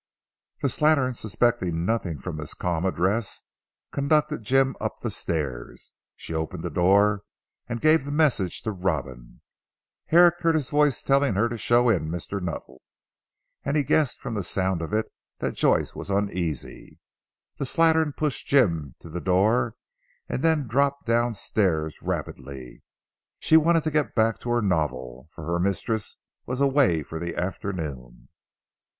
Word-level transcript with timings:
The 0.63 0.67
slattern 0.67 1.15
suspecting 1.15 1.85
nothing 1.85 2.17
from 2.19 2.37
this 2.37 2.55
calm 2.55 2.85
address 2.85 3.43
conducted 3.91 4.41
Jim 4.41 4.75
up 4.81 5.01
the 5.01 5.11
stairs. 5.11 5.93
She 6.15 6.33
opened 6.33 6.65
a 6.65 6.71
door 6.71 7.21
and 7.69 7.79
gave 7.79 8.03
the 8.03 8.11
message 8.11 8.63
to 8.63 8.71
Robin. 8.71 9.41
Herrick 10.07 10.39
heard 10.39 10.55
his 10.55 10.71
voice 10.71 11.03
telling 11.03 11.35
her 11.35 11.47
to 11.49 11.55
show 11.59 11.87
in 11.87 12.09
Mr. 12.09 12.41
Nuttall, 12.41 12.81
and 13.63 13.77
he 13.77 13.83
guessed 13.83 14.19
from 14.19 14.33
the 14.33 14.41
sound 14.41 14.81
of 14.81 14.91
it 14.91 15.05
that 15.37 15.53
Joyce 15.53 15.93
was 15.93 16.09
uneasy. 16.09 16.97
The 17.59 17.65
slattern 17.65 18.11
pushed 18.17 18.47
Jim 18.47 18.95
to 19.01 19.07
the 19.09 19.21
door 19.21 19.75
and 20.27 20.41
then 20.41 20.65
dropped 20.65 21.05
down 21.05 21.35
stairs 21.35 22.01
rapidly. 22.01 22.81
She 23.37 23.55
wanted 23.55 23.83
to 23.83 23.91
get 23.91 24.15
back 24.15 24.39
to 24.39 24.49
her 24.49 24.63
novel, 24.63 25.29
for 25.35 25.45
her 25.45 25.59
mistress 25.59 26.17
was 26.47 26.59
away 26.59 27.03
for 27.03 27.19
the 27.19 27.35
afternoon. 27.37 28.29